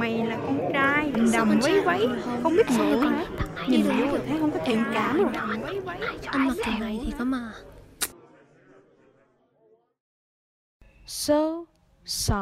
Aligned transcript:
mày 0.00 0.26
là 0.26 0.36
con 0.36 0.70
trai 0.72 1.12
đầm 1.32 1.60
váy 1.62 1.80
váy 1.80 2.08
không 2.42 2.56
biết 2.56 2.66
ngựa 2.70 2.96
hả? 2.96 3.26
nhìn 3.68 3.82
vô 3.82 4.06
rồi 4.10 4.20
thấy 4.28 4.38
không 4.38 4.50
có 4.50 4.58
thiện 4.66 4.84
cảm 4.94 5.16
rồi. 5.16 5.32
Anh 6.26 6.46
mặc 6.46 6.54
kiểu 6.64 6.74
này 6.80 7.00
thì 7.04 7.12
có 7.18 7.24
mà. 7.24 7.52
So 11.06 11.64
sigh. 12.04 12.34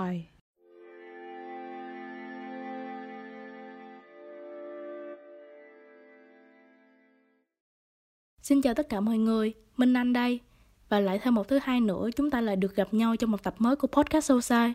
Xin 8.42 8.62
chào 8.62 8.74
tất 8.74 8.88
cả 8.88 9.00
mọi 9.00 9.18
người, 9.18 9.54
Minh 9.76 9.94
Anh 9.94 10.12
đây. 10.12 10.40
Và 10.88 11.00
lại 11.00 11.18
thêm 11.18 11.34
một 11.34 11.48
thứ 11.48 11.58
hai 11.62 11.80
nữa, 11.80 12.08
chúng 12.16 12.30
ta 12.30 12.40
lại 12.40 12.56
được 12.56 12.74
gặp 12.74 12.94
nhau 12.94 13.16
trong 13.16 13.30
một 13.30 13.42
tập 13.42 13.54
mới 13.58 13.76
của 13.76 13.86
podcast 13.86 14.24
Soulside 14.24 14.72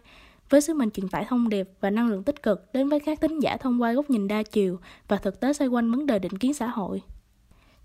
với 0.54 0.62
sứ 0.62 0.74
mệnh 0.74 0.92
truyền 0.92 1.08
tải 1.08 1.26
thông 1.26 1.50
điệp 1.50 1.70
và 1.82 1.90
năng 1.90 2.08
lượng 2.08 2.24
tích 2.24 2.44
cực 2.44 2.74
đến 2.74 2.90
với 2.90 3.00
các 3.00 3.22
thính 3.22 3.40
giả 3.40 3.58
thông 3.58 3.82
qua 3.82 3.94
góc 3.94 4.10
nhìn 4.10 4.28
đa 4.28 4.44
chiều 4.44 4.80
và 5.08 5.18
thực 5.18 5.40
tế 5.40 5.54
xoay 5.54 5.68
quanh 5.68 5.92
vấn 5.92 6.06
đề 6.06 6.20
định 6.20 6.38
kiến 6.38 6.54
xã 6.54 6.68
hội. 6.68 7.02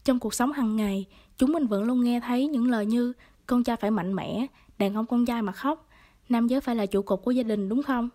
Trong 0.04 0.18
cuộc 0.18 0.34
sống 0.34 0.52
hàng 0.52 0.76
ngày, 0.76 1.06
chúng 1.38 1.52
mình 1.52 1.66
vẫn 1.66 1.84
luôn 1.84 2.04
nghe 2.04 2.20
thấy 2.20 2.46
những 2.46 2.70
lời 2.70 2.86
như 2.86 3.12
con 3.46 3.64
trai 3.64 3.76
phải 3.76 3.90
mạnh 3.90 4.14
mẽ, 4.14 4.46
đàn 4.78 4.94
ông 4.94 5.06
con 5.06 5.26
trai 5.26 5.42
mà 5.42 5.52
khóc, 5.52 5.88
nam 6.28 6.46
giới 6.46 6.60
phải 6.60 6.76
là 6.76 6.86
trụ 6.86 7.02
cột 7.02 7.20
của 7.24 7.30
gia 7.30 7.42
đình 7.42 7.68
đúng 7.68 7.82
không? 7.82 8.08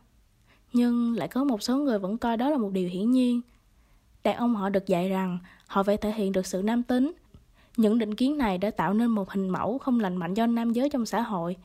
Nhưng 0.74 1.14
lại 1.18 1.28
có 1.28 1.44
một 1.44 1.64
số 1.64 1.78
người 1.78 2.00
vẫn 2.00 2.18
coi 2.18 2.38
đó 2.38 2.50
là 2.50 2.58
một 2.58 2.70
điều 2.72 2.90
hiển 2.90 3.12
nhiên. 3.12 3.42
Đàn 4.24 4.36
ông 4.36 4.56
họ 4.56 4.70
được 4.70 4.88
dạy 4.88 5.10
rằng 5.10 5.40
họ 5.68 5.84
phải 5.84 5.98
thể 5.98 6.12
hiện 6.12 6.32
được 6.32 6.46
sự 6.46 6.62
nam 6.62 6.84
tính. 6.84 7.12
Những 7.78 7.98
định 7.98 8.16
kiến 8.16 8.38
này 8.38 8.58
đã 8.58 8.72
tạo 8.72 8.94
nên 8.94 9.08
một 9.08 9.30
hình 9.30 9.50
mẫu 9.50 9.78
không 9.78 10.00
lành 10.00 10.16
mạnh 10.16 10.36
cho 10.36 10.48
nam 10.48 10.74
giới 10.74 10.90
trong 10.90 11.06
xã 11.06 11.22
hội. 11.22 11.56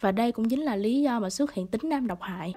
Và 0.00 0.12
đây 0.12 0.32
cũng 0.32 0.48
chính 0.48 0.60
là 0.60 0.76
lý 0.76 1.00
do 1.00 1.20
mà 1.20 1.30
xuất 1.30 1.52
hiện 1.52 1.66
tính 1.66 1.80
nam 1.84 2.06
độc 2.06 2.22
hại. 2.22 2.54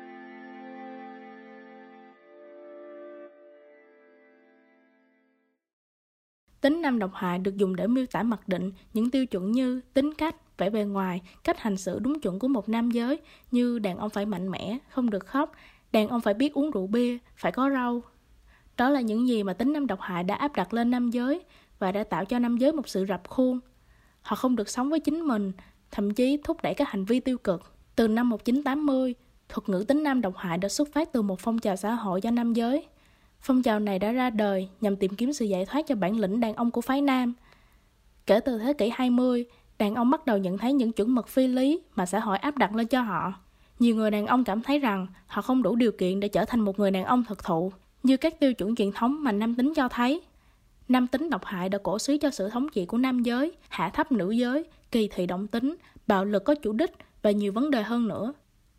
Tính 6.61 6.81
nam 6.81 6.99
độc 6.99 7.11
hại 7.14 7.39
được 7.39 7.58
dùng 7.58 7.75
để 7.75 7.88
miêu 7.88 8.05
tả 8.05 8.23
mặc 8.23 8.47
định 8.47 8.71
những 8.94 9.11
tiêu 9.11 9.25
chuẩn 9.25 9.52
như 9.52 9.81
tính 9.94 10.14
cách, 10.14 10.58
vẻ 10.58 10.69
bề 10.69 10.83
ngoài, 10.83 11.21
cách 11.44 11.59
hành 11.59 11.77
xử 11.77 11.99
đúng 11.99 12.19
chuẩn 12.19 12.39
của 12.39 12.47
một 12.47 12.69
nam 12.69 12.91
giới 12.91 13.19
như 13.52 13.80
đàn 13.80 13.97
ông 13.97 14.09
phải 14.09 14.25
mạnh 14.25 14.52
mẽ, 14.52 14.77
không 14.89 15.09
được 15.09 15.25
khóc, 15.25 15.52
đàn 15.91 16.08
ông 16.08 16.21
phải 16.21 16.33
biết 16.33 16.53
uống 16.53 16.71
rượu 16.71 16.88
bia, 16.88 17.17
phải 17.36 17.52
có 17.52 17.69
râu. 17.69 18.02
Đó 18.77 18.89
là 18.89 19.02
những 19.02 19.27
gì 19.27 19.44
mà 19.44 19.53
tính 19.53 19.73
nam 19.73 19.88
độc 19.88 19.99
hại 20.02 20.23
đã 20.23 20.36
áp 20.36 20.55
đặt 20.55 20.73
lên 20.73 20.91
nam 20.91 21.09
giới 21.09 21.44
và 21.80 21.91
đã 21.91 22.03
tạo 22.03 22.25
cho 22.25 22.39
nam 22.39 22.58
giới 22.58 22.71
một 22.71 22.88
sự 22.88 23.05
rập 23.09 23.30
khuôn. 23.30 23.59
Họ 24.21 24.36
không 24.36 24.55
được 24.55 24.69
sống 24.69 24.89
với 24.89 24.99
chính 24.99 25.21
mình, 25.21 25.52
thậm 25.94 26.11
chí 26.11 26.38
thúc 26.44 26.58
đẩy 26.63 26.73
các 26.73 26.89
hành 26.89 27.05
vi 27.05 27.19
tiêu 27.19 27.38
cực. 27.38 27.61
Từ 27.95 28.08
năm 28.08 28.30
1980, 28.30 29.16
thuật 29.49 29.69
ngữ 29.69 29.86
tính 29.88 30.03
nam 30.03 30.22
độc 30.22 30.33
hại 30.38 30.58
đã 30.58 30.69
xuất 30.69 30.94
phát 30.94 31.11
từ 31.11 31.22
một 31.22 31.39
phong 31.39 31.59
trào 31.59 31.75
xã 31.75 31.94
hội 31.94 32.22
do 32.22 32.31
nam 32.31 32.53
giới. 32.53 32.86
Phong 33.39 33.61
trào 33.61 33.80
này 33.80 33.99
đã 33.99 34.11
ra 34.11 34.30
đời 34.30 34.69
nhằm 34.81 34.95
tìm 34.95 35.16
kiếm 35.16 35.33
sự 35.33 35.45
giải 35.45 35.66
thoát 35.66 35.88
cho 35.88 35.95
bản 35.95 36.19
lĩnh 36.19 36.39
đàn 36.39 36.53
ông 36.53 36.71
của 36.71 36.81
phái 36.81 37.02
nam. 37.02 37.33
Kể 38.25 38.39
từ 38.39 38.58
thế 38.58 38.73
kỷ 38.73 38.89
20, 38.89 39.45
đàn 39.77 39.95
ông 39.95 40.09
bắt 40.09 40.25
đầu 40.25 40.38
nhận 40.38 40.58
thấy 40.58 40.73
những 40.73 40.91
chuẩn 40.91 41.16
mực 41.16 41.27
phi 41.27 41.47
lý 41.47 41.81
mà 41.95 42.05
xã 42.05 42.19
hội 42.19 42.38
áp 42.38 42.58
đặt 42.58 42.75
lên 42.75 42.88
cho 42.88 43.02
họ. 43.02 43.33
Nhiều 43.80 43.95
người 43.95 44.11
đàn 44.11 44.27
ông 44.27 44.44
cảm 44.44 44.61
thấy 44.61 44.80
rằng 44.80 45.08
họ 45.27 45.41
không 45.41 45.64
đủ 45.64 45.75
điều 45.75 45.91
kiện 45.91 46.19
để 46.19 46.27
trở 46.27 46.45
thành 46.45 46.59
một 46.59 46.80
người 46.80 46.91
đàn 46.91 47.03
ông 47.03 47.23
thực 47.23 47.44
thụ, 47.44 47.71
như 48.03 48.17
các 48.17 48.39
tiêu 48.39 48.53
chuẩn 48.53 48.75
truyền 48.75 48.91
thống 48.91 49.23
mà 49.23 49.31
nam 49.31 49.55
tính 49.55 49.73
cho 49.75 49.89
thấy. 49.89 50.21
Nam 50.88 51.08
tính 51.08 51.30
độc 51.30 51.45
hại 51.45 51.70
đã 51.70 51.78
cổ 51.84 52.00
suý 52.00 52.17
cho 52.17 52.30
sự 52.30 52.50
thống 52.50 52.67
trị 52.73 52.86
của 52.86 52.98
nam 52.98 53.23
giới, 53.23 53.52
hạ 53.70 53.89
thấp 53.89 54.12
nữ 54.12 54.31
giới, 54.31 54.64
kỳ 54.92 55.08
thị 55.08 55.26
động 55.26 55.48
tính, 55.48 55.76
bạo 56.08 56.26
lực 56.26 56.44
có 56.44 56.56
chủ 56.56 56.73
đích 56.73 56.92
và 57.22 57.31
nhiều 57.31 57.52
vấn 57.52 57.72
đề 57.72 57.84
hơn 57.84 58.08
nữa. 58.08 58.34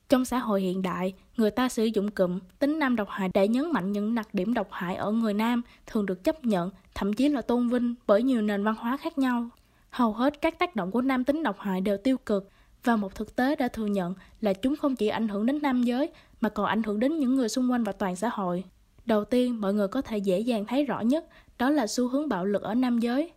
Trong 0.08 0.24
xã 0.24 0.38
hội 0.38 0.60
hiện 0.60 0.82
đại, 0.82 1.12
người 1.36 1.50
ta 1.50 1.68
sử 1.68 1.84
dụng 1.84 2.10
cụm 2.10 2.38
tính 2.58 2.78
nam 2.78 2.96
độc 2.96 3.08
hại 3.10 3.30
để 3.34 3.48
nhấn 3.48 3.72
mạnh 3.72 3.92
những 3.92 4.14
đặc 4.14 4.28
điểm 4.34 4.54
độc 4.54 4.68
hại 4.70 4.96
ở 4.96 5.12
người 5.12 5.34
nam 5.34 5.62
thường 5.86 6.06
được 6.06 6.24
chấp 6.24 6.44
nhận, 6.44 6.70
thậm 6.94 7.12
chí 7.12 7.28
là 7.28 7.42
tôn 7.42 7.68
vinh 7.68 7.94
bởi 8.06 8.22
nhiều 8.22 8.42
nền 8.42 8.64
văn 8.64 8.74
hóa 8.78 8.96
khác 8.96 9.18
nhau. 9.18 9.48
Hầu 9.90 10.12
hết 10.12 10.40
các 10.40 10.58
tác 10.58 10.76
động 10.76 10.90
của 10.90 11.00
nam 11.00 11.24
tính 11.24 11.42
độc 11.42 11.58
hại 11.58 11.80
đều 11.80 11.96
tiêu 11.96 12.16
cực 12.18 12.48
và 12.84 12.96
một 12.96 13.14
thực 13.14 13.36
tế 13.36 13.56
đã 13.56 13.68
thừa 13.68 13.86
nhận 13.86 14.14
là 14.40 14.52
chúng 14.52 14.76
không 14.76 14.96
chỉ 14.96 15.08
ảnh 15.08 15.28
hưởng 15.28 15.46
đến 15.46 15.62
nam 15.62 15.82
giới 15.82 16.10
mà 16.40 16.48
còn 16.48 16.66
ảnh 16.66 16.82
hưởng 16.82 17.00
đến 17.00 17.18
những 17.18 17.34
người 17.34 17.48
xung 17.48 17.70
quanh 17.70 17.84
và 17.84 17.92
toàn 17.92 18.16
xã 18.16 18.28
hội. 18.28 18.64
Đầu 19.06 19.24
tiên, 19.24 19.60
mọi 19.60 19.74
người 19.74 19.88
có 19.88 20.02
thể 20.02 20.18
dễ 20.18 20.40
dàng 20.40 20.64
thấy 20.64 20.84
rõ 20.84 21.00
nhất 21.00 21.24
đó 21.58 21.70
là 21.70 21.86
xu 21.86 22.08
hướng 22.08 22.28
bạo 22.28 22.44
lực 22.44 22.62
ở 22.62 22.74
nam 22.74 22.98
giới. 22.98 23.32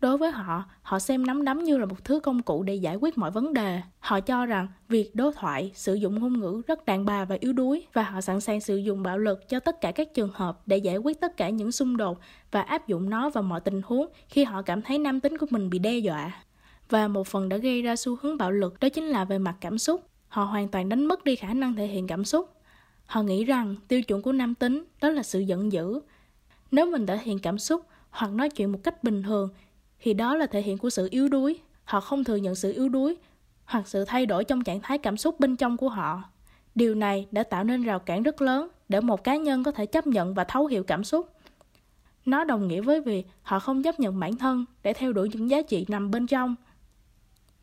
Đối 0.00 0.18
với 0.18 0.30
họ, 0.30 0.64
họ 0.82 0.98
xem 0.98 1.26
nắm 1.26 1.44
đấm 1.44 1.64
như 1.64 1.78
là 1.78 1.86
một 1.86 2.04
thứ 2.04 2.20
công 2.20 2.42
cụ 2.42 2.62
để 2.62 2.74
giải 2.74 2.96
quyết 2.96 3.18
mọi 3.18 3.30
vấn 3.30 3.54
đề. 3.54 3.80
Họ 3.98 4.20
cho 4.20 4.46
rằng 4.46 4.68
việc 4.88 5.14
đối 5.14 5.32
thoại, 5.32 5.72
sử 5.74 5.94
dụng 5.94 6.20
ngôn 6.20 6.40
ngữ 6.40 6.62
rất 6.66 6.84
đàn 6.84 7.04
bà 7.04 7.24
và 7.24 7.36
yếu 7.40 7.52
đuối 7.52 7.86
và 7.92 8.02
họ 8.02 8.20
sẵn 8.20 8.40
sàng 8.40 8.60
sử 8.60 8.76
dụng 8.76 9.02
bạo 9.02 9.18
lực 9.18 9.48
cho 9.48 9.60
tất 9.60 9.80
cả 9.80 9.92
các 9.92 10.14
trường 10.14 10.30
hợp 10.34 10.60
để 10.66 10.76
giải 10.76 10.96
quyết 10.96 11.20
tất 11.20 11.36
cả 11.36 11.48
những 11.48 11.72
xung 11.72 11.96
đột 11.96 12.18
và 12.50 12.60
áp 12.60 12.88
dụng 12.88 13.10
nó 13.10 13.30
vào 13.30 13.42
mọi 13.42 13.60
tình 13.60 13.82
huống 13.84 14.06
khi 14.28 14.44
họ 14.44 14.62
cảm 14.62 14.82
thấy 14.82 14.98
nam 14.98 15.20
tính 15.20 15.38
của 15.38 15.46
mình 15.50 15.70
bị 15.70 15.78
đe 15.78 15.98
dọa. 15.98 16.32
Và 16.88 17.08
một 17.08 17.26
phần 17.26 17.48
đã 17.48 17.56
gây 17.56 17.82
ra 17.82 17.96
xu 17.96 18.16
hướng 18.22 18.38
bạo 18.38 18.50
lực 18.50 18.80
đó 18.80 18.88
chính 18.88 19.04
là 19.04 19.24
về 19.24 19.38
mặt 19.38 19.56
cảm 19.60 19.78
xúc. 19.78 20.00
Họ 20.28 20.44
hoàn 20.44 20.68
toàn 20.68 20.88
đánh 20.88 21.04
mất 21.04 21.24
đi 21.24 21.36
khả 21.36 21.54
năng 21.54 21.74
thể 21.74 21.86
hiện 21.86 22.06
cảm 22.06 22.24
xúc. 22.24 22.48
Họ 23.06 23.22
nghĩ 23.22 23.44
rằng 23.44 23.76
tiêu 23.88 24.02
chuẩn 24.02 24.22
của 24.22 24.32
nam 24.32 24.54
tính 24.54 24.84
đó 25.00 25.10
là 25.10 25.22
sự 25.22 25.40
giận 25.40 25.72
dữ. 25.72 26.00
Nếu 26.70 26.86
mình 26.86 27.06
thể 27.06 27.18
hiện 27.18 27.38
cảm 27.38 27.58
xúc 27.58 27.86
hoặc 28.10 28.32
nói 28.32 28.48
chuyện 28.48 28.72
một 28.72 28.78
cách 28.82 29.04
bình 29.04 29.22
thường 29.22 29.48
thì 30.00 30.14
đó 30.14 30.36
là 30.36 30.46
thể 30.46 30.62
hiện 30.62 30.78
của 30.78 30.90
sự 30.90 31.08
yếu 31.10 31.28
đuối. 31.28 31.58
Họ 31.84 32.00
không 32.00 32.24
thừa 32.24 32.36
nhận 32.36 32.54
sự 32.54 32.72
yếu 32.72 32.88
đuối 32.88 33.16
hoặc 33.64 33.88
sự 33.88 34.04
thay 34.04 34.26
đổi 34.26 34.44
trong 34.44 34.64
trạng 34.64 34.80
thái 34.80 34.98
cảm 34.98 35.16
xúc 35.16 35.40
bên 35.40 35.56
trong 35.56 35.76
của 35.76 35.88
họ. 35.88 36.22
Điều 36.74 36.94
này 36.94 37.26
đã 37.30 37.42
tạo 37.42 37.64
nên 37.64 37.82
rào 37.82 37.98
cản 37.98 38.22
rất 38.22 38.42
lớn 38.42 38.68
để 38.88 39.00
một 39.00 39.24
cá 39.24 39.36
nhân 39.36 39.64
có 39.64 39.70
thể 39.70 39.86
chấp 39.86 40.06
nhận 40.06 40.34
và 40.34 40.44
thấu 40.44 40.66
hiểu 40.66 40.82
cảm 40.82 41.04
xúc. 41.04 41.28
Nó 42.24 42.44
đồng 42.44 42.68
nghĩa 42.68 42.80
với 42.80 43.00
việc 43.00 43.26
họ 43.42 43.58
không 43.58 43.82
chấp 43.82 44.00
nhận 44.00 44.20
bản 44.20 44.36
thân 44.36 44.64
để 44.82 44.92
theo 44.92 45.12
đuổi 45.12 45.30
những 45.32 45.50
giá 45.50 45.62
trị 45.62 45.84
nằm 45.88 46.10
bên 46.10 46.26
trong. 46.26 46.54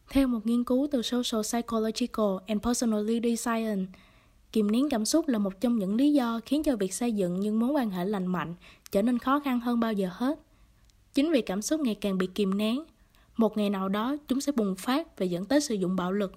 Theo 0.10 0.28
một 0.28 0.40
nghiên 0.44 0.64
cứu 0.64 0.88
từ 0.92 1.02
Social 1.02 1.42
Psychological 1.42 2.38
and 2.48 2.62
Personality 2.64 3.36
Science, 3.36 3.92
kìm 4.52 4.72
nén 4.72 4.90
cảm 4.90 5.06
xúc 5.06 5.28
là 5.28 5.40
một 5.40 5.62
trong 5.62 5.78
những 5.78 5.96
lý 5.96 6.14
do 6.14 6.40
khiến 6.46 6.64
cho 6.64 6.76
việc 6.76 6.94
xây 6.94 7.12
dựng 7.12 7.40
những 7.40 7.60
mối 7.60 7.70
quan 7.70 7.90
hệ 7.90 8.06
lành 8.06 8.28
mạnh 8.28 8.56
trở 8.92 9.02
nên 9.02 9.20
khó 9.20 9.40
khăn 9.40 9.60
hơn 9.60 9.80
bao 9.80 9.94
giờ 9.94 10.10
hết. 10.12 10.40
Chính 11.14 11.32
vì 11.32 11.42
cảm 11.42 11.62
xúc 11.62 11.80
ngày 11.80 11.96
càng 11.96 12.18
bị 12.18 12.28
kìm 12.28 12.58
nén, 12.58 12.84
một 13.38 13.58
ngày 13.58 13.70
nào 13.70 13.90
đó 13.90 14.16
chúng 14.28 14.42
sẽ 14.42 14.52
bùng 14.52 14.76
phát 14.76 15.20
và 15.20 15.26
dẫn 15.26 15.46
tới 15.46 15.62
sử 15.62 15.76
dụng 15.76 15.96
bạo 15.96 16.12
lực. 16.12 16.34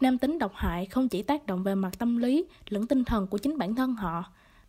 Nam 0.00 0.18
tính 0.18 0.38
độc 0.38 0.52
hại 0.54 0.86
không 0.86 1.08
chỉ 1.08 1.22
tác 1.22 1.46
động 1.46 1.62
về 1.62 1.74
mặt 1.74 1.98
tâm 1.98 2.16
lý 2.16 2.44
lẫn 2.68 2.86
tinh 2.86 3.04
thần 3.04 3.26
của 3.26 3.38
chính 3.38 3.58
bản 3.58 3.74
thân 3.74 3.94
họ, 3.94 4.24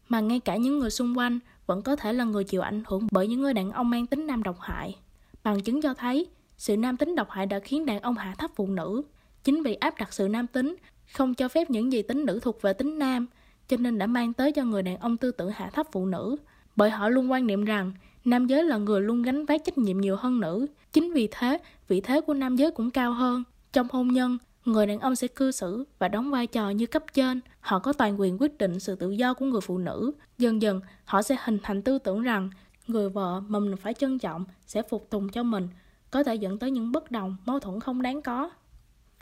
mà 0.10 0.20
ngay 0.20 0.40
cả 0.40 0.56
những 0.56 0.80
người 0.80 0.90
xung 0.90 1.18
quanh 1.18 1.40
vẫn 1.66 1.82
có 1.82 1.96
thể 1.96 2.14
là 2.14 2.24
người 2.24 2.44
chịu 2.44 2.62
ảnh 2.62 2.84
hưởng 2.88 3.08
bởi 3.12 3.28
những 3.28 3.42
người 3.42 3.54
đàn 3.54 3.72
ông 3.72 3.90
mang 3.90 4.08
tính 4.08 4.28
nam 4.28 4.44
độc 4.44 4.60
hại. 4.60 4.96
Bằng 5.44 5.62
chứng 5.62 5.82
cho 5.82 5.94
thấy, 5.94 6.28
sự 6.58 6.78
nam 6.78 6.98
tính 6.98 7.16
độc 7.16 7.30
hại 7.30 7.46
đã 7.46 7.60
khiến 7.60 7.86
đàn 7.86 8.00
ông 8.00 8.16
hạ 8.16 8.36
thấp 8.38 8.52
phụ 8.56 8.68
nữ. 8.68 9.02
Chính 9.44 9.64
vì 9.64 9.74
áp 9.74 9.98
đặt 9.98 10.14
sự 10.14 10.28
nam 10.28 10.48
tính, 10.48 10.76
không 11.14 11.34
cho 11.34 11.48
phép 11.48 11.70
những 11.70 11.92
gì 11.92 12.02
tính 12.02 12.26
nữ 12.26 12.40
thuộc 12.40 12.62
về 12.62 12.74
tính 12.74 13.00
nam, 13.00 13.28
cho 13.68 13.78
nên 13.78 13.98
đã 13.98 14.08
mang 14.08 14.34
tới 14.34 14.52
cho 14.52 14.64
người 14.64 14.84
đàn 14.84 14.98
ông 14.98 15.18
tư 15.18 15.32
tưởng 15.32 15.52
hạ 15.52 15.70
thấp 15.74 15.88
phụ 15.92 16.06
nữ. 16.06 16.36
Bởi 16.76 16.90
họ 16.90 17.10
luôn 17.10 17.32
quan 17.32 17.48
niệm 17.48 17.66
rằng 17.66 17.92
nam 18.26 18.48
giới 18.48 18.64
là 18.64 18.78
người 18.78 19.02
luôn 19.02 19.22
gánh 19.22 19.46
vác 19.46 19.62
trách 19.66 19.78
nhiệm 19.78 20.02
nhiều 20.02 20.16
hơn 20.16 20.40
nữ. 20.40 20.68
Chính 20.94 21.14
vì 21.14 21.28
thế, 21.32 21.58
vị 21.88 22.02
thế 22.02 22.22
của 22.22 22.34
nam 22.34 22.56
giới 22.56 22.72
cũng 22.72 22.92
cao 22.92 23.14
hơn. 23.14 23.44
Trong 23.74 23.88
hôn 23.92 24.08
nhân, 24.08 24.38
người 24.66 24.86
đàn 24.86 25.00
ông 25.00 25.16
sẽ 25.16 25.28
cư 25.28 25.52
xử 25.52 25.84
và 26.00 26.08
đóng 26.08 26.32
vai 26.32 26.48
trò 26.48 26.70
như 26.70 26.86
cấp 26.86 27.04
trên. 27.14 27.42
Họ 27.60 27.80
có 27.80 27.94
toàn 27.94 28.20
quyền 28.20 28.42
quyết 28.42 28.58
định 28.58 28.80
sự 28.80 28.96
tự 28.96 29.12
do 29.12 29.34
của 29.34 29.46
người 29.46 29.62
phụ 29.62 29.78
nữ. 29.78 30.12
Dần 30.38 30.62
dần, 30.62 30.82
họ 31.06 31.22
sẽ 31.22 31.38
hình 31.44 31.58
thành 31.64 31.82
tư 31.82 31.98
tưởng 31.98 32.22
rằng 32.22 32.50
người 32.88 33.10
vợ 33.10 33.42
mà 33.48 33.60
mình 33.60 33.76
phải 33.76 33.94
trân 33.94 34.20
trọng 34.20 34.46
sẽ 34.68 34.82
phục 34.82 35.10
tùng 35.10 35.30
cho 35.30 35.44
mình, 35.44 35.68
có 36.12 36.24
thể 36.24 36.36
dẫn 36.36 36.58
tới 36.58 36.72
những 36.72 36.92
bất 36.92 37.12
đồng, 37.12 37.38
mâu 37.46 37.60
thuẫn 37.60 37.80
không 37.80 38.02
đáng 38.02 38.22
có. 38.22 38.50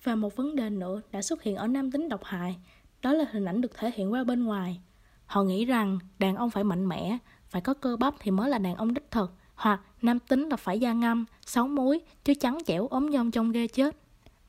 Và 0.07 0.15
một 0.15 0.35
vấn 0.35 0.55
đề 0.55 0.69
nữa 0.69 1.01
đã 1.11 1.21
xuất 1.21 1.43
hiện 1.43 1.55
ở 1.55 1.67
nam 1.67 1.91
tính 1.91 2.09
độc 2.09 2.23
hại, 2.23 2.57
đó 3.01 3.13
là 3.13 3.25
hình 3.31 3.45
ảnh 3.45 3.61
được 3.61 3.75
thể 3.77 3.91
hiện 3.95 4.13
qua 4.13 4.23
bên 4.23 4.43
ngoài. 4.43 4.79
Họ 5.25 5.43
nghĩ 5.43 5.65
rằng 5.65 5.99
đàn 6.19 6.35
ông 6.35 6.49
phải 6.49 6.63
mạnh 6.63 6.87
mẽ, 6.87 7.17
phải 7.49 7.61
có 7.61 7.73
cơ 7.73 7.95
bắp 7.95 8.13
thì 8.19 8.31
mới 8.31 8.49
là 8.49 8.57
đàn 8.57 8.75
ông 8.75 8.93
đích 8.93 9.11
thực 9.11 9.33
hoặc 9.55 9.81
nam 10.01 10.19
tính 10.19 10.49
là 10.49 10.55
phải 10.55 10.79
da 10.79 10.93
ngâm 10.93 11.25
sáu 11.45 11.67
múi 11.67 12.01
chứ 12.23 12.33
trắng 12.33 12.57
chẻo 12.65 12.87
ốm 12.87 13.09
nhom 13.09 13.31
trong 13.31 13.51
ghê 13.51 13.67
chết 13.67 13.95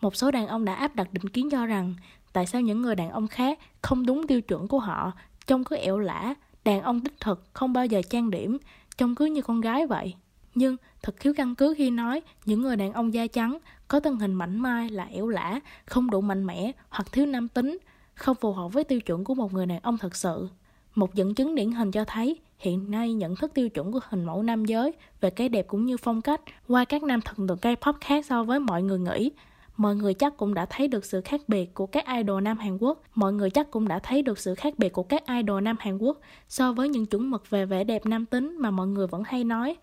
một 0.00 0.16
số 0.16 0.30
đàn 0.30 0.46
ông 0.46 0.64
đã 0.64 0.74
áp 0.74 0.94
đặt 0.96 1.12
định 1.12 1.28
kiến 1.28 1.50
cho 1.50 1.66
rằng 1.66 1.94
tại 2.32 2.46
sao 2.46 2.60
những 2.60 2.82
người 2.82 2.94
đàn 2.94 3.10
ông 3.10 3.28
khác 3.28 3.58
không 3.82 4.06
đúng 4.06 4.26
tiêu 4.26 4.40
chuẩn 4.40 4.68
của 4.68 4.78
họ 4.78 5.12
trông 5.46 5.64
cứ 5.64 5.76
ẻo 5.76 5.98
lả 5.98 6.34
đàn 6.64 6.82
ông 6.82 7.02
đích 7.02 7.20
thực 7.20 7.44
không 7.52 7.72
bao 7.72 7.86
giờ 7.86 8.02
trang 8.10 8.30
điểm 8.30 8.58
trông 8.96 9.14
cứ 9.14 9.24
như 9.24 9.42
con 9.42 9.60
gái 9.60 9.86
vậy 9.86 10.14
nhưng 10.58 10.76
thật 11.02 11.14
thiếu 11.20 11.32
căn 11.36 11.54
cứ 11.54 11.74
khi 11.78 11.90
nói 11.90 12.22
những 12.44 12.62
người 12.62 12.76
đàn 12.76 12.92
ông 12.92 13.14
da 13.14 13.26
trắng 13.26 13.58
có 13.88 14.00
thân 14.00 14.16
hình 14.16 14.34
mảnh 14.34 14.58
mai 14.60 14.90
là 14.90 15.04
ẻo 15.04 15.28
lả, 15.28 15.60
không 15.86 16.10
đủ 16.10 16.20
mạnh 16.20 16.46
mẽ 16.46 16.72
hoặc 16.88 17.12
thiếu 17.12 17.26
nam 17.26 17.48
tính, 17.48 17.78
không 18.14 18.36
phù 18.40 18.52
hợp 18.52 18.72
với 18.72 18.84
tiêu 18.84 19.00
chuẩn 19.00 19.24
của 19.24 19.34
một 19.34 19.52
người 19.52 19.66
đàn 19.66 19.80
ông 19.80 19.98
thật 19.98 20.16
sự 20.16 20.48
một 20.94 21.14
dẫn 21.14 21.34
chứng 21.34 21.54
điển 21.54 21.72
hình 21.72 21.90
cho 21.90 22.04
thấy 22.04 22.36
hiện 22.58 22.90
nay 22.90 23.12
nhận 23.12 23.36
thức 23.36 23.54
tiêu 23.54 23.68
chuẩn 23.68 23.92
của 23.92 24.00
hình 24.08 24.24
mẫu 24.24 24.42
nam 24.42 24.64
giới 24.64 24.92
về 25.20 25.30
cái 25.30 25.48
đẹp 25.48 25.66
cũng 25.68 25.84
như 25.84 25.96
phong 25.96 26.22
cách 26.22 26.40
qua 26.68 26.84
các 26.84 27.02
nam 27.02 27.20
thần 27.20 27.46
tượng 27.46 27.58
K-pop 27.58 27.92
khác 28.00 28.26
so 28.26 28.44
với 28.44 28.60
mọi 28.60 28.82
người 28.82 28.98
nghĩ. 28.98 29.30
mọi 29.76 29.96
người 29.96 30.14
chắc 30.14 30.36
cũng 30.36 30.54
đã 30.54 30.66
thấy 30.70 30.88
được 30.88 31.04
sự 31.04 31.20
khác 31.20 31.40
biệt 31.48 31.74
của 31.74 31.86
các 31.86 32.04
idol 32.16 32.42
nam 32.42 32.58
Hàn 32.58 32.78
Quốc. 32.78 33.02
Mọi 33.14 33.32
người 33.32 33.50
chắc 33.50 33.70
cũng 33.70 33.88
đã 33.88 33.98
thấy 33.98 34.22
được 34.22 34.38
sự 34.38 34.54
khác 34.54 34.74
biệt 34.78 34.92
của 34.92 35.02
các 35.02 35.22
idol 35.26 35.62
nam 35.62 35.76
Hàn 35.80 35.98
Quốc 35.98 36.18
so 36.48 36.72
với 36.72 36.88
những 36.88 37.06
chuẩn 37.06 37.30
mực 37.30 37.50
về 37.50 37.66
vẻ 37.66 37.84
đẹp 37.84 38.06
nam 38.06 38.26
tính 38.26 38.56
mà 38.58 38.70
mọi 38.70 38.86
người 38.86 39.06
vẫn 39.06 39.22
hay 39.26 39.44
nói. 39.44 39.76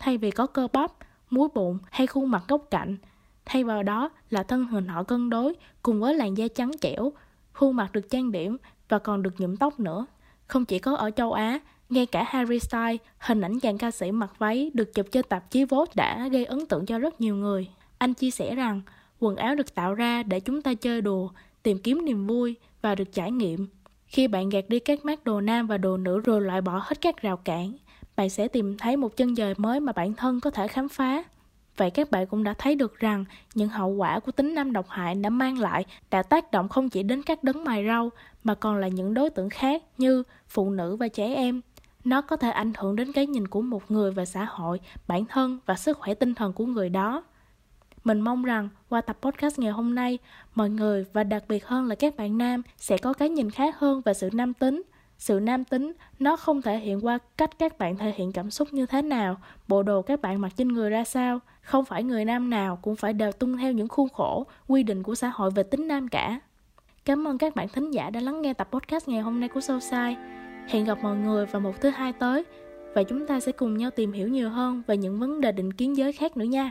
Thay 0.00 0.18
vì 0.18 0.30
có 0.30 0.46
cơ 0.46 0.68
bắp, 0.72 0.92
múi 1.30 1.48
bụng 1.54 1.78
hay 1.90 2.06
khuôn 2.06 2.30
mặt 2.30 2.42
góc 2.48 2.66
cạnh, 2.70 2.96
thay 3.44 3.64
vào 3.64 3.82
đó 3.82 4.10
là 4.30 4.42
thân 4.42 4.64
hình 4.64 4.88
họ 4.88 5.02
cân 5.02 5.30
đối 5.30 5.54
cùng 5.82 6.00
với 6.00 6.14
làn 6.14 6.36
da 6.36 6.48
trắng 6.54 6.70
trẻo, 6.80 7.12
khuôn 7.52 7.76
mặt 7.76 7.92
được 7.92 8.10
trang 8.10 8.32
điểm 8.32 8.56
và 8.88 8.98
còn 8.98 9.22
được 9.22 9.40
nhuộm 9.40 9.56
tóc 9.56 9.80
nữa. 9.80 10.06
Không 10.46 10.64
chỉ 10.64 10.78
có 10.78 10.94
ở 10.94 11.10
châu 11.10 11.32
Á, 11.32 11.60
ngay 11.88 12.06
cả 12.06 12.24
Harry 12.28 12.58
Styles, 12.58 13.00
hình 13.18 13.40
ảnh 13.40 13.60
chàng 13.60 13.78
ca 13.78 13.90
sĩ 13.90 14.12
mặc 14.12 14.32
váy 14.38 14.70
được 14.74 14.94
chụp 14.94 15.06
trên 15.12 15.24
tạp 15.28 15.50
chí 15.50 15.64
Vogue 15.64 15.92
đã 15.94 16.28
gây 16.28 16.44
ấn 16.44 16.66
tượng 16.66 16.86
cho 16.86 16.98
rất 16.98 17.20
nhiều 17.20 17.36
người. 17.36 17.68
Anh 17.98 18.14
chia 18.14 18.30
sẻ 18.30 18.54
rằng, 18.54 18.80
quần 19.18 19.36
áo 19.36 19.54
được 19.54 19.74
tạo 19.74 19.94
ra 19.94 20.22
để 20.22 20.40
chúng 20.40 20.62
ta 20.62 20.74
chơi 20.74 21.00
đùa, 21.00 21.28
tìm 21.62 21.78
kiếm 21.78 22.04
niềm 22.04 22.26
vui 22.26 22.56
và 22.82 22.94
được 22.94 23.12
trải 23.12 23.30
nghiệm. 23.30 23.66
Khi 24.06 24.28
bạn 24.28 24.48
gạt 24.48 24.64
đi 24.68 24.78
các 24.78 25.04
mát 25.04 25.24
đồ 25.24 25.40
nam 25.40 25.66
và 25.66 25.78
đồ 25.78 25.96
nữ 25.96 26.20
rồi 26.20 26.40
loại 26.40 26.60
bỏ 26.60 26.78
hết 26.84 27.00
các 27.00 27.22
rào 27.22 27.36
cản, 27.36 27.72
bạn 28.20 28.30
sẽ 28.30 28.48
tìm 28.48 28.78
thấy 28.78 28.96
một 28.96 29.16
chân 29.16 29.34
trời 29.34 29.54
mới 29.56 29.80
mà 29.80 29.92
bản 29.92 30.14
thân 30.14 30.40
có 30.40 30.50
thể 30.50 30.68
khám 30.68 30.88
phá. 30.88 31.24
Vậy 31.76 31.90
các 31.90 32.10
bạn 32.10 32.26
cũng 32.26 32.44
đã 32.44 32.54
thấy 32.54 32.74
được 32.74 32.98
rằng 32.98 33.24
những 33.54 33.68
hậu 33.68 33.88
quả 33.88 34.20
của 34.20 34.32
tính 34.32 34.54
nam 34.54 34.72
độc 34.72 34.88
hại 34.88 35.14
đã 35.14 35.30
mang 35.30 35.58
lại 35.58 35.84
đã 36.10 36.22
tác 36.22 36.50
động 36.50 36.68
không 36.68 36.88
chỉ 36.88 37.02
đến 37.02 37.22
các 37.22 37.44
đấng 37.44 37.64
mài 37.64 37.86
rau 37.86 38.10
mà 38.44 38.54
còn 38.54 38.76
là 38.76 38.88
những 38.88 39.14
đối 39.14 39.30
tượng 39.30 39.50
khác 39.50 39.82
như 39.98 40.22
phụ 40.48 40.70
nữ 40.70 40.96
và 40.96 41.08
trẻ 41.08 41.34
em. 41.34 41.60
Nó 42.04 42.20
có 42.20 42.36
thể 42.36 42.50
ảnh 42.50 42.72
hưởng 42.78 42.96
đến 42.96 43.12
cái 43.12 43.26
nhìn 43.26 43.48
của 43.48 43.60
một 43.60 43.90
người 43.90 44.12
về 44.12 44.24
xã 44.24 44.44
hội, 44.44 44.80
bản 45.08 45.24
thân 45.24 45.58
và 45.66 45.74
sức 45.74 45.98
khỏe 45.98 46.14
tinh 46.14 46.34
thần 46.34 46.52
của 46.52 46.66
người 46.66 46.88
đó. 46.88 47.24
Mình 48.04 48.20
mong 48.20 48.44
rằng 48.44 48.68
qua 48.88 49.00
tập 49.00 49.18
podcast 49.22 49.58
ngày 49.58 49.72
hôm 49.72 49.94
nay, 49.94 50.18
mọi 50.54 50.70
người 50.70 51.04
và 51.12 51.24
đặc 51.24 51.44
biệt 51.48 51.66
hơn 51.66 51.86
là 51.86 51.94
các 51.94 52.16
bạn 52.16 52.38
nam 52.38 52.62
sẽ 52.76 52.98
có 52.98 53.12
cái 53.12 53.28
nhìn 53.28 53.50
khác 53.50 53.78
hơn 53.78 54.02
về 54.04 54.14
sự 54.14 54.30
nam 54.32 54.54
tính. 54.54 54.82
Sự 55.20 55.40
nam 55.40 55.64
tính 55.64 55.92
nó 56.18 56.36
không 56.36 56.62
thể 56.62 56.78
hiện 56.78 57.04
qua 57.06 57.18
cách 57.36 57.50
các 57.58 57.78
bạn 57.78 57.96
thể 57.96 58.12
hiện 58.16 58.32
cảm 58.32 58.50
xúc 58.50 58.68
như 58.72 58.86
thế 58.86 59.02
nào, 59.02 59.36
bộ 59.68 59.82
đồ 59.82 60.02
các 60.02 60.20
bạn 60.20 60.40
mặc 60.40 60.52
trên 60.56 60.68
người 60.68 60.90
ra 60.90 61.04
sao. 61.04 61.38
Không 61.62 61.84
phải 61.84 62.02
người 62.02 62.24
nam 62.24 62.50
nào 62.50 62.78
cũng 62.82 62.96
phải 62.96 63.12
đều 63.12 63.32
tuân 63.32 63.56
theo 63.56 63.72
những 63.72 63.88
khuôn 63.88 64.08
khổ, 64.08 64.46
quy 64.68 64.82
định 64.82 65.02
của 65.02 65.14
xã 65.14 65.28
hội 65.28 65.50
về 65.50 65.62
tính 65.62 65.88
nam 65.88 66.08
cả. 66.08 66.40
Cảm 67.04 67.28
ơn 67.28 67.38
các 67.38 67.56
bạn 67.56 67.68
thính 67.68 67.90
giả 67.90 68.10
đã 68.10 68.20
lắng 68.20 68.42
nghe 68.42 68.54
tập 68.54 68.68
podcast 68.72 69.08
ngày 69.08 69.20
hôm 69.20 69.40
nay 69.40 69.48
của 69.48 69.60
Soulside. 69.60 70.16
Hẹn 70.68 70.84
gặp 70.84 70.98
mọi 71.02 71.16
người 71.16 71.46
vào 71.46 71.60
một 71.60 71.80
thứ 71.80 71.90
hai 71.90 72.12
tới 72.12 72.44
và 72.94 73.02
chúng 73.02 73.26
ta 73.26 73.40
sẽ 73.40 73.52
cùng 73.52 73.76
nhau 73.76 73.90
tìm 73.90 74.12
hiểu 74.12 74.28
nhiều 74.28 74.50
hơn 74.50 74.82
về 74.86 74.96
những 74.96 75.18
vấn 75.18 75.40
đề 75.40 75.52
định 75.52 75.72
kiến 75.72 75.96
giới 75.96 76.12
khác 76.12 76.36
nữa 76.36 76.44
nha. 76.44 76.70